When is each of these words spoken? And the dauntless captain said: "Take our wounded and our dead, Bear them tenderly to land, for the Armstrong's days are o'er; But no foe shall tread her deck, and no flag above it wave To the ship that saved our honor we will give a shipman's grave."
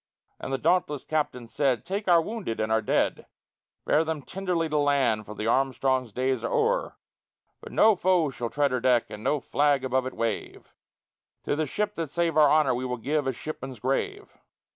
And 0.39 0.51
the 0.51 0.57
dauntless 0.57 1.03
captain 1.03 1.45
said: 1.45 1.85
"Take 1.85 2.07
our 2.07 2.23
wounded 2.23 2.59
and 2.59 2.71
our 2.71 2.81
dead, 2.81 3.27
Bear 3.85 4.03
them 4.03 4.23
tenderly 4.23 4.67
to 4.67 4.79
land, 4.79 5.27
for 5.27 5.35
the 5.35 5.45
Armstrong's 5.45 6.11
days 6.11 6.43
are 6.43 6.51
o'er; 6.51 6.97
But 7.59 7.71
no 7.71 7.95
foe 7.95 8.31
shall 8.31 8.49
tread 8.49 8.71
her 8.71 8.79
deck, 8.79 9.05
and 9.11 9.23
no 9.23 9.39
flag 9.39 9.83
above 9.85 10.07
it 10.07 10.15
wave 10.15 10.73
To 11.43 11.55
the 11.55 11.67
ship 11.67 11.93
that 11.93 12.09
saved 12.09 12.35
our 12.35 12.49
honor 12.49 12.73
we 12.73 12.83
will 12.83 12.97
give 12.97 13.27
a 13.27 13.31
shipman's 13.31 13.77
grave." 13.79 14.35